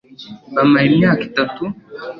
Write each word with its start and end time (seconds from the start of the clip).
bamara 0.55 0.85
imyaka 0.91 1.19
itatu 1.29 1.63